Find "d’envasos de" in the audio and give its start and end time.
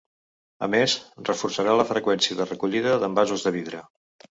3.05-3.59